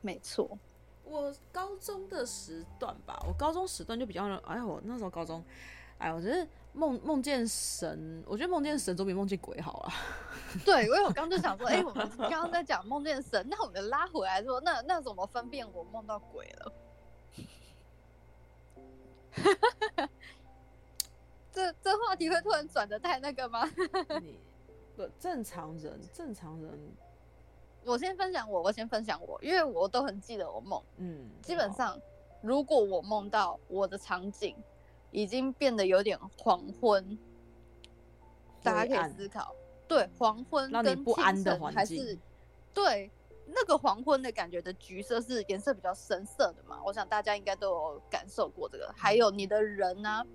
[0.00, 0.56] 没错。
[1.10, 5.44] 我高中的时段吧，我高中时段就比较，哎呦，我那时候高中，
[5.98, 9.92] 哎，我觉得梦梦见神，我觉得梦见神总比梦见鬼好啊。
[10.64, 16.72] 对，因为我刚就想说，哎、欸，我们刚刚在讲梦见神，那我们拉回来说，那那怎么分辨我梦到鬼了？
[21.52, 23.68] 这这话题会突然转的太那个吗？
[24.22, 24.38] 你
[24.96, 26.78] 不正常人，正常人。
[27.84, 30.82] 我先分享我，我先分享我，因为我都很记得我梦。
[30.96, 31.98] 嗯，基本上，
[32.42, 34.54] 如果我梦到我的场景
[35.10, 37.18] 已经变得有点黄昏，
[38.62, 39.54] 大家可以思考，
[39.88, 42.18] 对，黄昏跟清晨还是
[42.74, 43.10] 对
[43.46, 46.78] 那个黄昏的感觉的橘色是颜色比较深色的嘛？
[46.84, 48.92] 我想大家应该都有感受过这个。
[48.96, 50.26] 还有你的人呢、啊？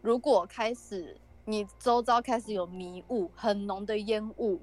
[0.00, 4.60] 如果开始你周遭开始有迷雾，很浓的烟雾。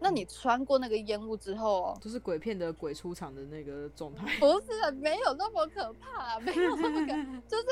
[0.00, 4.38] 那你穿过那个烟雾之后，就是鬼片的鬼出场的那个状态？
[4.38, 7.12] 不是，没有那么可怕，没有那么可，
[7.48, 7.64] 就是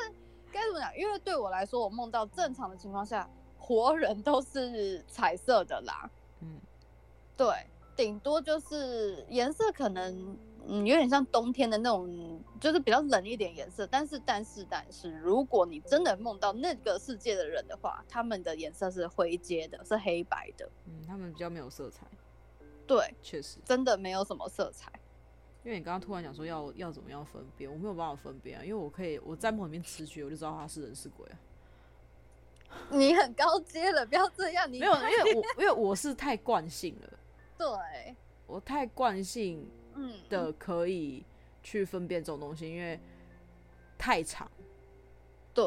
[0.53, 0.97] 该怎么讲？
[0.97, 6.11] 因为对我来说，我梦到正常的情况下，活人都是彩色的啦。
[6.41, 6.61] 嗯，
[7.37, 7.49] 对，
[7.95, 10.37] 顶多就是颜色可能
[10.69, 13.87] 嗯有点像冬天的那种，就是比较冷一点颜色。
[13.87, 20.69] 但是，但是，但是，如果你真的梦到那个世界的人的话，他们的颜色是灰阶的，是黑白的。
[20.87, 22.07] 嗯，他们比较没有色彩。
[22.87, 24.91] 对，确实真的没有什么色彩。
[25.65, 31.39] 因为你刚刚突然讲说要要怎么样分辨，我没有办法分辨啊，因为我可以我在梦里面直觉，我就知道他是人是鬼啊。
[32.91, 34.71] 你很高阶了，不要这样。
[34.71, 37.19] 你没有，因为我因为我是太惯性了。
[37.59, 38.15] 对，
[38.47, 39.69] 我太惯性，
[40.29, 41.25] 的可以
[41.63, 42.99] 去分辨这种东西，因为
[43.99, 44.51] 太长。
[45.55, 45.65] 对，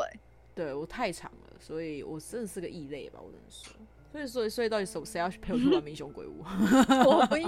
[0.54, 3.74] 对我太长了，所以我真的是个异类吧，我只能说。
[4.12, 6.44] 所以，所以，所以，到底谁谁要去陪我去玩《英雄鬼屋》？
[7.08, 7.48] 我不要，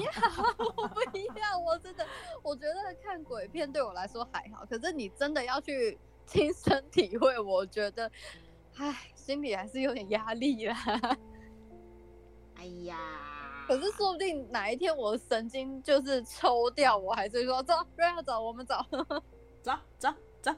[0.60, 2.06] 我不要，我真的，
[2.44, 8.12] 我觉得看鬼片对我来说还好，可是你真的要去亲身体会，我觉得，
[8.76, 10.78] 唉，心里还是有点压力啦。
[12.58, 12.96] 哎呀，
[13.72, 18.76] 可是说不定哪一天我神经就是抽掉，我还是说走，瑞要走，我们走，
[19.64, 20.10] 走走
[20.42, 20.52] 走。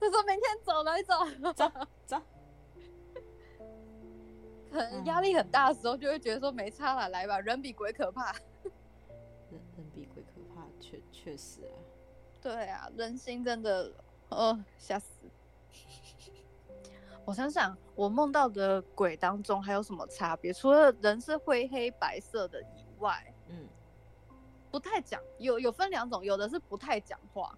[0.00, 1.14] 他说明天走来走，
[1.54, 1.70] 走
[2.04, 2.20] 走。
[4.68, 8.32] 可能压力很大的时候，就会觉得说没差了，来吧，人比鬼可怕。
[8.32, 11.70] 人人比鬼可怕，确确实啊。
[12.42, 13.92] 对啊，人心真的，
[14.30, 15.08] 哦，吓死。
[17.30, 20.52] 我想想，我梦到的鬼当中还有什么差别？
[20.52, 23.68] 除了人是灰黑白色的以外，嗯，
[24.68, 27.56] 不太讲，有有分两种，有的是不太讲话，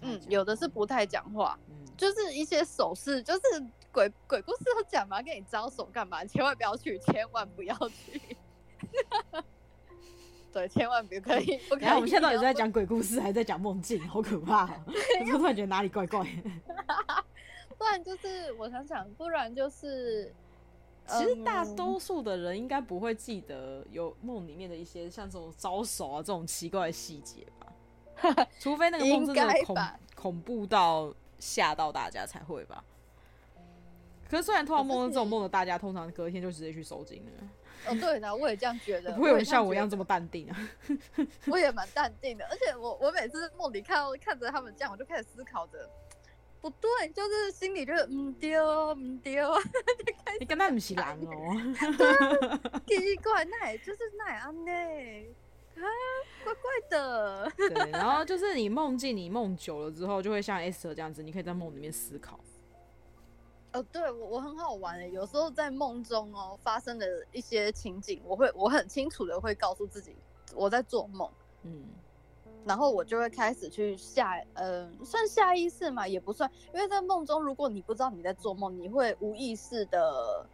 [0.00, 3.40] 嗯，有的是不太讲话，嗯，就是一些手势，就是。
[3.90, 6.22] 鬼鬼故事要讲嘛，跟你招手干嘛？
[6.24, 8.36] 千万不要去，千万不要去。
[10.52, 11.56] 对，千万不可以。
[11.68, 11.88] 不可以。
[11.88, 14.06] 我们现在到底是在讲鬼故事，还是在讲梦境？
[14.06, 14.70] 好可怕、喔！
[15.32, 16.20] 我突然觉得哪里怪怪。
[17.78, 20.34] 不然就是我想想，不然就是，
[21.06, 28.46] 其实大多数的人应该不会记得有梦里面的一些像这种招手啊这种奇怪的细节吧？
[28.58, 29.76] 除非那个梦真的恐
[30.16, 32.84] 恐怖到吓到大家才会吧。
[34.28, 37.48] 可是虽然通常梦到这种梦的大家，通常隔天就直接去收惊了。
[37.86, 39.12] 哦，对的，我也这样觉得。
[39.16, 40.68] 不会有人像我一样这么淡定啊？
[41.46, 45.88] 我也蛮淡定的，而且我我每次梦里看到看着他们这样，我就开始思考着，
[46.60, 49.60] 不对，就是心里就是唔丢唔丢啊，
[50.40, 51.90] 你跟他唔是人哦、喔。
[51.96, 54.72] 对啊，奇怪，那也就是那样呢，
[55.76, 55.82] 啊，
[56.44, 57.52] 怪怪的。
[57.56, 62.38] 对， 然后就是你梦境，你梦久了之后，就会像 Esther 这样子，你可以在梦里面思考。
[63.72, 70.16] 哦，对我我很好玩诶，有时候在梦中哦发生的一些情景，我会我很清楚的会告诉自己
[70.54, 71.30] 我在做梦，
[71.64, 71.84] 嗯，
[72.68, 80.46] 然后我就会开始去下，呃，算下意识嘛，也不算，因为在梦中，如果你不知道你在做梦，你会无意识的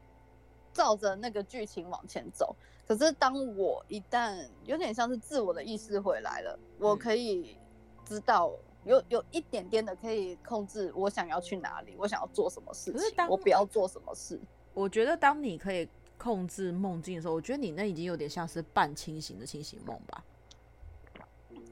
[0.73, 2.55] 照着那个剧情往前走。
[2.87, 7.59] 可是当我一旦有点像是自我的意识回来了，我可以
[8.05, 8.53] 知道。
[8.87, 14.39] 有有一点点的可以控制我想要去哪里，我想要做什么事情，我不要做什么事。
[14.75, 20.23] 我觉得当你可以控制梦境的时候，我觉得你那已经有点像是半清醒的清醒梦吧。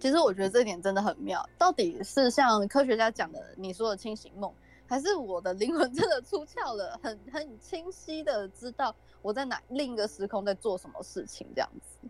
[0.02, 4.52] 其实我觉得这一点真的很妙，到底是像科学家讲的你说的清醒梦，
[4.84, 12.08] 还是我的灵魂真的出窍了，很很清晰的知道我在哪另一个时空在做什么事情这样子。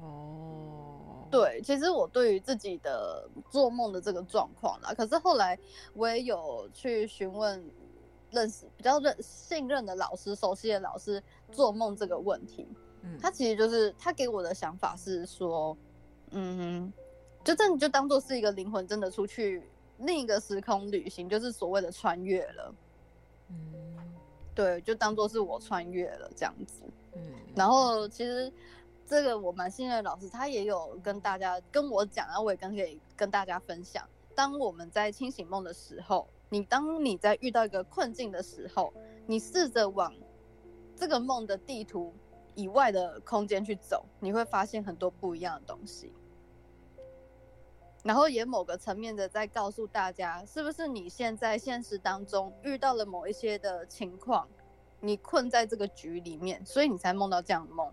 [0.00, 1.28] 哦。
[1.30, 5.56] 对，其实我对于自己的做梦的这个状况啦，可是后来
[5.94, 7.64] 我也有去询问
[8.32, 12.68] 认识比较认信任的老师、熟悉的老师做梦这个问题。
[13.00, 15.74] 嗯，他其实就是他给我的想法是说，
[16.32, 16.92] 嗯，
[17.44, 19.62] 就这你就当做是一个灵魂真的出去
[19.98, 22.74] 另一个时空旅行，就是所谓的穿越了。
[23.48, 23.56] 嗯，
[24.54, 26.82] 对，就当做是我穿越了这样子。
[27.14, 27.22] 嗯，
[27.54, 28.52] 然后其实。
[29.04, 34.08] 这个我蛮信任的老师，他也有跟大家跟我讲，然后我也跟可以跟大家分享。
[34.34, 38.90] 当我们在清醒梦的时候，你当你在遇到一个困境的时候，
[39.26, 40.14] 你试着往
[40.96, 42.14] 这个梦的地图
[42.54, 46.10] 以外的空间去走，你会发现很多不一样的东西。
[48.02, 54.48] 然后也某个层面的在告诉大家，是不是你现在现实当中遇到了某一些的情况，
[55.00, 57.92] 你困在这个局里面，所以你才梦到这样的梦。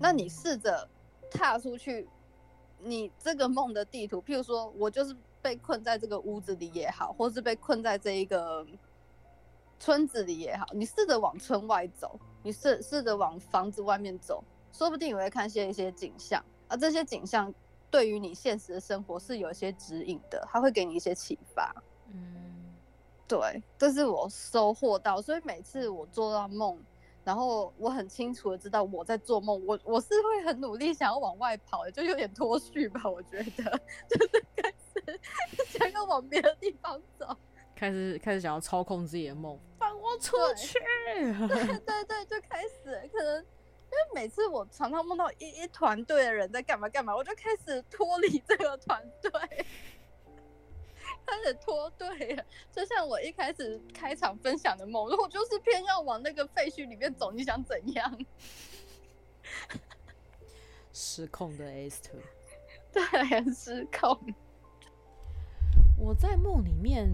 [0.00, 0.88] 那你试着
[1.30, 2.08] 踏出去，
[2.78, 8.66] 你这个梦的地图，譬如说我就是被困在这个屋子里也好，或是被困在这一个
[9.78, 17.54] 村子里也好，你试着往村外走，你试试着往房子外面走，说不定你会看见一些景象，而这些景象
[17.94, 21.72] 对于你现实的生活是有一些指引的，它会给你一些启发。
[22.08, 22.74] 嗯，
[23.28, 26.76] 对，这是我收获到，所以每次我做到梦。
[27.22, 33.80] 然后我很清楚的知道我在做梦，我我是会很努力想要往外跑的，就有点脱序吧，我觉得
[34.10, 35.20] 就是开始
[35.78, 37.28] 想要往别的地方走，
[37.76, 40.80] 开始开始想要操控自己的梦，放我出去，
[41.46, 43.63] 对对对，就开始可能因
[43.94, 49.30] 为每次我常常梦到一一团队的人在干嘛干嘛，我就开始脱离这个团队。
[51.26, 58.18] 开始脱队了，就像我一开始开场分享的梦，我就是偏要往那个废墟里面走，你想怎样？
[60.92, 62.20] 失控的 Esther，
[62.92, 64.18] 对，很失控。
[65.98, 67.08] 我在梦里面，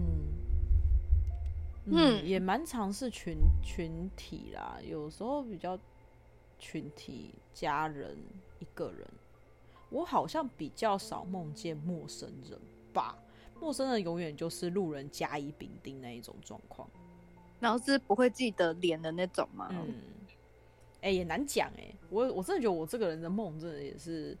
[1.85, 5.79] 嗯，嗯也蛮常是群群体啦，有时候比较
[6.61, 8.15] 群体，家人
[8.59, 9.05] 一个人。
[9.89, 12.57] 我好像比较少梦见陌生人
[12.93, 13.17] 吧，
[13.59, 16.87] 陌生人永远就是路人甲乙丙丁那一种状况。
[17.59, 19.67] 然后是不会记得脸的那种吗？
[19.71, 19.93] 嗯，
[21.01, 21.95] 哎、欸，也难讲哎、欸。
[22.09, 24.37] 我我真的觉得我这个人的梦真的也是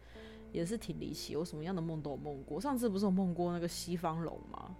[0.51, 2.61] 也是挺离奇，我什么样的梦都有梦过。
[2.61, 4.75] 上次不是有梦过那个西方龙吗？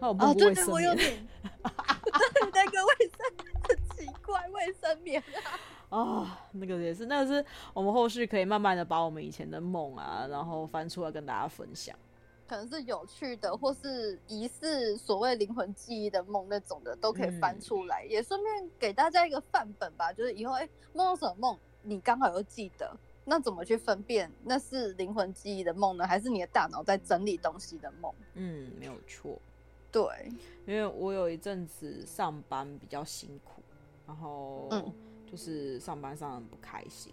[0.00, 0.90] 还有梦过卫生棉。
[0.90, 1.20] 哦、对，
[2.52, 3.46] 那个卫生很
[3.96, 5.22] 奇怪，卫生棉
[5.88, 11.96] 啊，啊，那个也是，那个是我们后续可以慢慢的把我们以前的梦啊，然后翻出来跟大家分享。
[12.46, 20.12] 可能是有趣的，或是疑似所谓灵魂记忆的梦那种的，都可以翻出来，嗯、也顺便给大家一个范本吧。
[20.12, 28.14] 就是以后哎，梦到什么梦，你刚好又记得，那怎么去分辨那是灵魂记忆的梦呢，还是你的大脑在整理东西的梦？
[28.34, 29.36] 嗯，没有错。
[29.90, 30.04] 对，
[30.66, 33.62] 因为我有一阵子上班比较辛苦，
[34.06, 34.68] 然后
[35.26, 37.12] 就是上班上很不开心，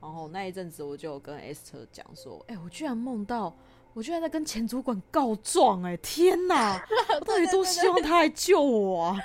[0.00, 3.54] 然后那一阵子我就跟 Esther 讲说，哎，我居然梦到。
[3.94, 6.80] 我居然在跟前主管告状，哎，天哪！
[7.18, 9.16] 我 到底多希望他来救我啊！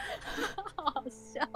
[0.76, 1.48] 好好笑，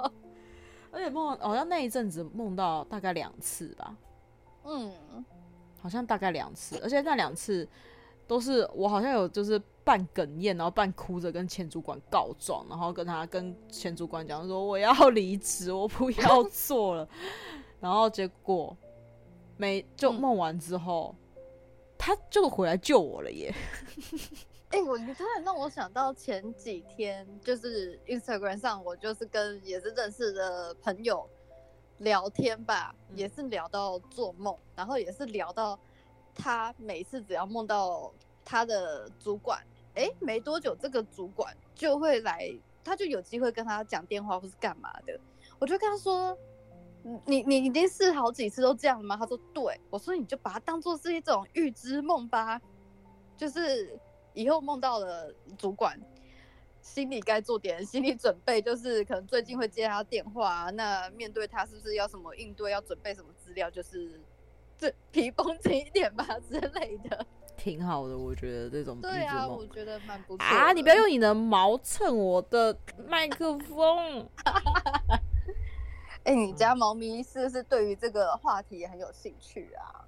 [0.92, 3.98] 而且梦好像那一阵子梦到大概两次吧，
[4.66, 4.94] 嗯，
[5.82, 7.68] 好像大概两次，而且那两次
[8.28, 17.08] 都是我好像有就是半哽咽，然后半哭着跟前主管告状，然后跟他跟前主管讲说我要离职，我不要做了，
[17.80, 18.76] 然后结果
[19.56, 21.16] 没就梦完之后。
[21.18, 21.24] 嗯
[22.00, 23.54] 他就回来救我了耶！
[24.70, 31.28] 哎、欸，我你突然让我想到前几天，就是 Instagram 上，我就是跟也是认识的朋友
[31.98, 35.78] 聊天吧，嗯、也是聊到做梦，然后也是聊到
[36.38, 38.14] 他每次只要梦到
[38.46, 39.62] 他的主管，
[39.96, 42.50] 哎、没多久这个主管就会来，
[42.84, 45.20] 他就有机会跟他讲电话或是干嘛的，
[45.60, 46.38] 我就跟他说。
[47.26, 49.16] 你你已经试好几次都这样了吗？
[49.16, 52.60] 他说对，我说你就把它当做是一种预知梦吧，
[53.38, 53.98] 就是
[54.34, 55.98] 以后梦到了主管，
[56.82, 64.20] 心里该做点心理准备，就是可能最近会接他电话，那面对他是不是要什么应对，要准备什么资料，就是
[64.78, 67.26] 这皮绷紧一点吧之类的，
[67.58, 74.30] 挺好的，我觉得这种对啊，我觉得蛮不错啊，你不要用你的毛蹭我的麦克风。
[76.24, 80.06] 哎、欸，你家猫咪是不是对于这个话题也很有兴趣啊？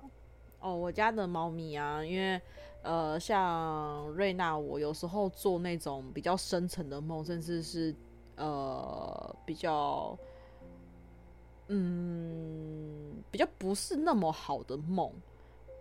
[0.60, 2.40] 哦，我家的猫咪啊，因为
[2.82, 7.96] 呃，像瑞娜，我有时候做那种比较深层的梦，甚至是
[8.36, 10.18] 呃比较
[11.70, 15.12] 嗯比较不是那么好的梦，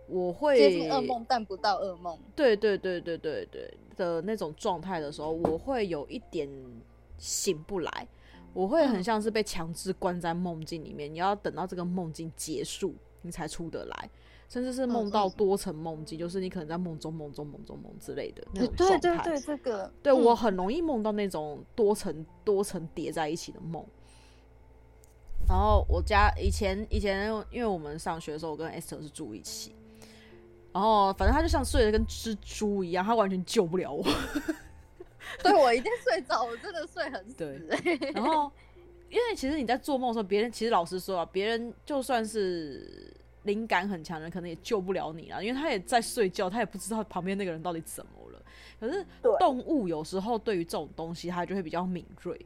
[0.07, 2.17] 我会接近噩梦，但不到噩梦。
[2.35, 6.47] 对对对对对对的那种状态的时候，我会有一点
[7.17, 8.07] 醒不来。
[8.51, 14.09] 我会很像是被强制关在梦境里面，嗯、你要等到这个梦境结束，你才出得来，
[14.49, 18.99] 甚至是梦到多层梦境，嗯嗯，就是你可能在梦中、梦中、梦中、梦之类的那种状态。
[18.99, 23.85] 对对对，这个对、嗯、我很容易梦到那种多层、多层叠在一起的梦。
[25.49, 29.73] 然后我家以前以前，因为我们上学的时候，我跟 Esther 是住一起，
[30.71, 34.05] 然后反正他就像睡得跟蜘蛛一样，他完全救不了我。
[35.41, 37.35] 对，我一定睡着，我真的睡很死。
[37.35, 38.51] 对，然后
[39.09, 43.11] 因为其实你在做梦的时候，别人其实老实说啊，别人就算是
[43.43, 48.41] 灵感很强的人，可能也救不了你啊，因为他也在睡觉，他也不知道旁边那个人到底怎么了。
[48.79, 49.03] 可是
[49.39, 52.39] 动物有时候对于这种东西，它就会比较敏锐，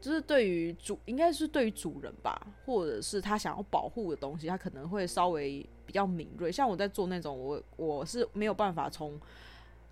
[0.00, 6.50] 就是对于主，应该是对于主人吧，或者是他想要保护的东西，他可能会稍微比较敏锐。
[6.50, 9.20] 像我在做那种，我我是没有办法从。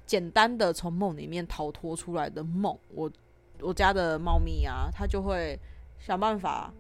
[0.07, 3.11] 简单的从梦里面逃脱出来的梦，我
[3.59, 5.59] 我家的猫咪啊，它就会
[5.99, 6.71] 想办法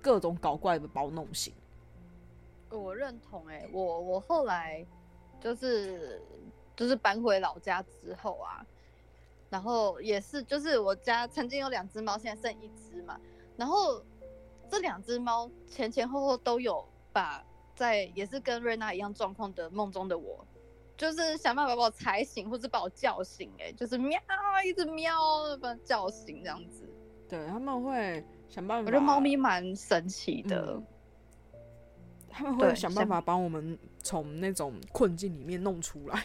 [0.00, 1.52] 各种搞怪的把我弄醒。
[2.70, 4.86] 我认同哎、欸，我我后来
[5.40, 6.22] 就是
[6.76, 8.64] 就是搬回老家之后啊，
[9.54, 13.16] 然后也是就是我家曾经有两只猫，现在剩一只嘛，
[13.56, 14.02] 然后
[14.68, 17.40] 这两只猫前前后后都有把
[17.76, 20.44] 在也是跟瑞娜一样状况的梦中的我。
[20.96, 24.20] 就是想办法把我踩醒，或者把我叫醒，欸，哎，就是喵，
[24.66, 25.12] 一直喵，
[25.62, 26.82] 把我叫醒这样子。
[27.28, 28.86] 对，他们会想办法。
[28.88, 30.74] 我觉得猫咪蛮神奇的，
[31.52, 31.60] 嗯，
[32.28, 36.22] 他们会想办法帮我们从那种困境里面弄出来，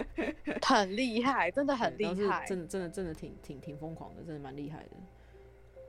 [0.62, 4.90] 很厉害，真的很厉害，真的真的真的挺挺挺疯狂的，真的蛮厉害的。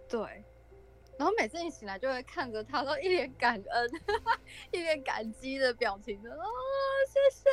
[0.09, 0.43] 对，
[1.17, 3.91] 然后每次一醒来就会看着他，都一脸感恩、
[4.71, 6.43] 一脸感激的表情的，哦，
[7.07, 7.49] 谢谢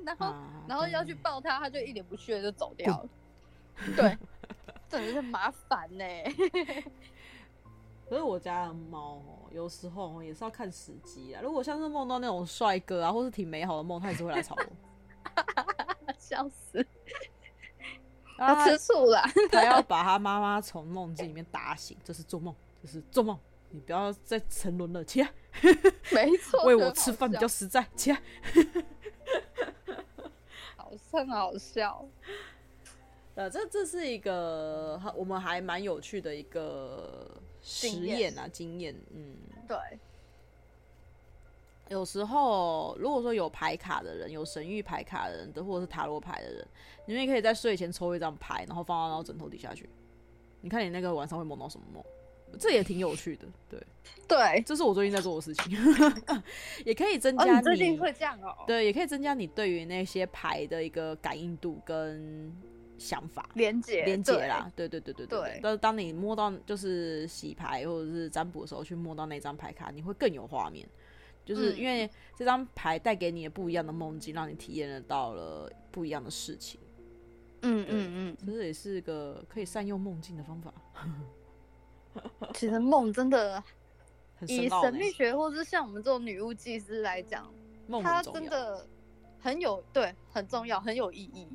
[0.00, 0.06] 你。
[0.06, 3.08] 然后，啊、然后要去抱他，他就一脸不屑就走掉了。
[3.94, 4.16] 对，
[4.88, 6.04] 真的是麻烦呢。
[8.12, 11.40] 可是我家的猫哦，有时候也是要看时机啊。
[11.42, 14.64] 如果像是梦到那种帅哥啊，或是挺美好的梦，它也是会来吵我。
[16.18, 16.86] 笑死！
[18.38, 19.22] 要吃醋了。
[19.50, 22.54] 他要把他妈妈从梦境里面打醒，这是做梦。
[22.82, 23.38] 就是做梦，
[23.70, 25.30] 你不要再沉沦了，起来。
[26.12, 28.20] 没错，喂我吃饭比较实在，起来。
[30.76, 32.06] 好像好笑。
[33.36, 38.94] 呃，这这是一个我们还蛮有趣的一个实验啊，经验。
[39.14, 39.36] 嗯，
[39.68, 39.76] 对。
[41.88, 46.66] 有时候，如果说有牌卡的人，有神域牌卡的人，或者是塔罗牌的人，
[47.06, 49.88] 你们也可以在睡前抽一张牌，然后放到枕头底下去。
[50.62, 52.02] 你看你那个晚上会梦到什么梦？
[52.58, 53.82] 这也挺有趣的，对
[54.28, 55.72] 对，这是我最近在做的事情，
[56.84, 62.54] 也可以增加你，哦、你最近会这样哦，对，也可以增加你对于那些牌的一个感应度跟
[63.02, 70.88] 想法，连接连接啦，对对对对对，但是当你摸到就是洗牌或者是占卜的时候，去摸到那张牌卡，你会更有画面，
[71.44, 76.80] 就是因为这张牌带给你的不一样的梦境，让你体验得到了不一样的事情。
[77.62, 80.72] 嗯嗯嗯，其实也是个可以善用梦境的方法。
[82.54, 83.62] 其实梦真的，
[84.46, 87.52] 以神秘学或是像我们这种女巫祭司来讲，
[88.02, 88.86] 它真的
[89.40, 91.48] 很有对，很重要，很有意义。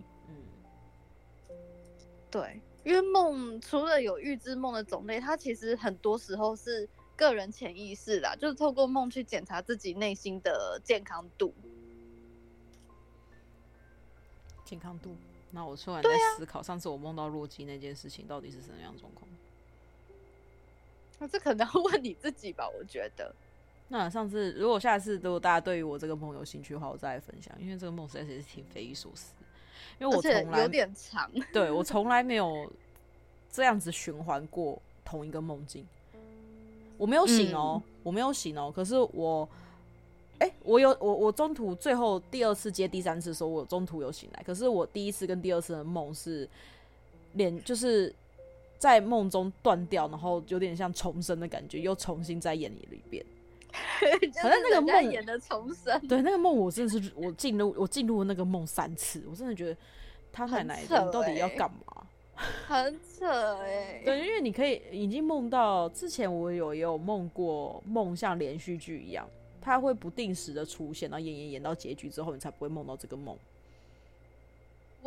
[2.27, 11.53] 嗯，对，因为梦除了有预知梦的种类，它其实很多时候是个人潜意识啦，就是透过梦去检查自己内心的健康度。
[14.65, 15.15] 健康度？
[15.51, 19.25] 那我突然在思考，上次我梦到洛基那件事情到底是什么样状况？
[21.19, 23.33] 那这可能要问你自己吧，我觉得。
[23.87, 29.33] 那上次如果下次如果大家对于我这个梦有兴趣的话，我再来分享，因为这个梦实在是挺匪夷所思。
[29.99, 32.71] 因为我从来有点长，对我从来没有
[33.51, 35.85] 这样子循环过同一个梦境。
[36.97, 38.71] 我没有醒哦、喔嗯，我没有醒哦、喔。
[38.71, 39.47] 可是我，
[40.39, 44.43] 哎、欸，我有我我中途最后第二次接第三次的时候，我中途有醒来。
[44.43, 46.47] 可是我第一次跟第二次的梦是
[47.33, 48.13] 连就是。
[48.79, 53.25] 在梦中断掉，然后有点像重生的感觉，又重新再演一遍。
[54.41, 59.77] 反正那个梦演的重生，对那个梦，我真的是我进入我进入了那个梦三次，我真的觉得
[60.31, 62.07] 他奶奶的，你到底要干嘛？
[62.67, 64.01] 很扯哎、欸。
[64.05, 69.27] 对，因为你可以已经梦到之前，我有也有梦过梦像连续剧一样，
[69.59, 73.35] 它会不定时的出现，然后演演演到结局之后，你才不会梦到这个梦。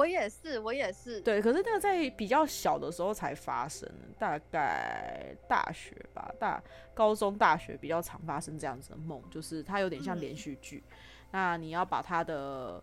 [0.00, 1.20] 我也是，我也是。
[1.20, 3.86] 对，可是那个在比较小的时候才发生，
[4.18, 6.62] 大概大学吧，大
[6.94, 10.96] 高中、大学比较常发生这样子的梦，就是它有点像连续剧、嗯。
[11.32, 12.82] 那你要把它的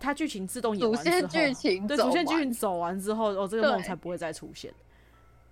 [0.00, 4.74] 它剧情自动演完之后，主线剧情对主线剧情走完之后，哦，这个梦才不会再出现。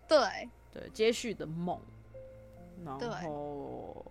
[0.09, 0.19] 对
[0.75, 1.81] 对，接续的梦，
[2.85, 4.05] 然后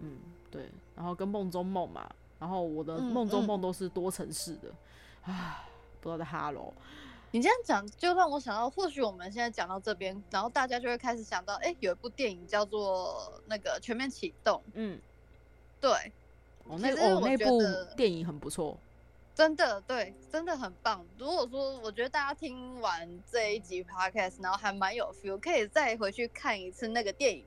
[0.00, 0.18] 嗯，
[0.50, 2.10] 对，然后跟梦中梦嘛，
[2.40, 4.68] 然后我的梦中梦都是多层次的。
[4.68, 4.76] 嗯嗯
[5.24, 5.68] 啊，
[6.00, 6.72] 不知道在哈喽。
[7.32, 14.58] 你这样讲，就让我想到，或许我们现在讲到这边，然后大家就会开始想到，哎、欸，有一部电影叫做那个《全面启动》。
[14.74, 15.00] 嗯，
[15.80, 15.90] 对。
[16.64, 17.60] 哦，那哦那部
[17.96, 18.76] 电影很不错，
[19.34, 21.04] 真的，对，真的很棒。
[21.18, 27.44] 如果说我觉得大家听完这一集 podcast，然后还蛮有 feel，可以再回去看一次那个电影。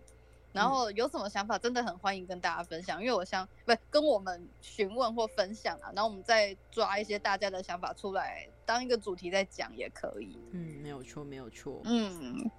[0.53, 10.37] 然后有什么想法，真的很欢迎跟大家分享，因为我想不跟我们询问或分享啊，然后我们再抓一些大家的想法出来，当一个主题在讲也可以。
[10.51, 11.81] 嗯，没有错，没有错。
[11.85, 12.49] 嗯，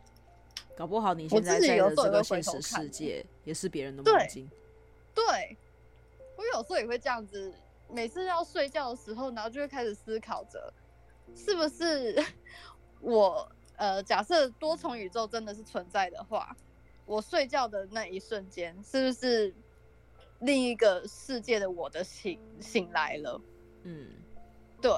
[0.77, 4.51] 搞不好你现在在的这个现实世界也是别人的梦境。
[5.15, 5.57] 对，对，
[6.37, 7.55] 我有时候也会这样子，
[7.89, 10.75] 每次要睡觉的时候，然后就会开始思考着，
[11.37, 12.21] 是不是
[13.01, 16.57] 我呃，假设多重宇宙真的是存在的话。
[17.07, 19.55] 我睡觉的那一瞬间，是不是
[20.41, 23.41] 另一个世界的我的醒醒来了？
[23.83, 24.09] 嗯，
[24.81, 24.91] 对，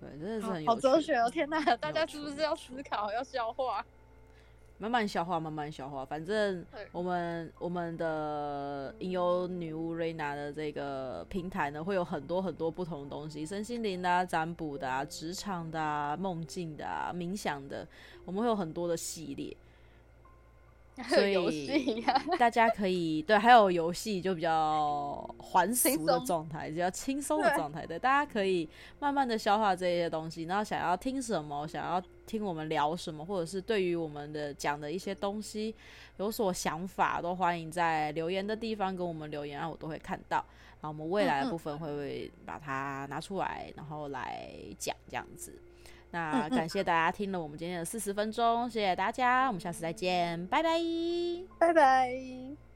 [0.00, 1.30] 对，真的是很好哲学哦！
[1.30, 3.84] 天哪，大家是不是要思考、要消化？
[4.78, 6.06] 慢慢消化，慢慢消化。
[6.06, 17.86] 反正我们我们的吟游女巫瑞娜的这个平台呢，会有很多很多不同的东西，身心灵的、啊、占卜的、啊、职场的、啊、梦境的、啊、冥想的，
[18.24, 19.54] 我们会有很多的系列。
[21.08, 22.04] 所以
[22.38, 27.86] 大家可以对，还有游戏就比较还俗的状态，比较轻松的状态。
[27.86, 35.74] 对，大家可以慢慢的消化这些东西，然后想要听什么，想要听我们聊什么，或者是对于我们的讲的一些东西
[36.18, 40.44] 有所想法，都欢迎在留言的地方跟我们留言，然后我都会看到。
[40.82, 45.52] 然后我们未来的部分会不会把它拿出来，然后来讲这样子。
[46.10, 50.78] 那感谢大家听了我们今天的四十分钟，谢谢大家，我们下次再见，拜拜，
[51.58, 52.69] 拜拜。